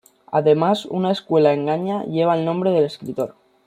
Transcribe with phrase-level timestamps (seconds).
[0.31, 3.35] Además, una escuela en Ganyá lleva el nombre del escritor.